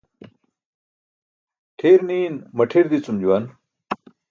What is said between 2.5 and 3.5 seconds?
maṭʰi̇r di̇cum juwan.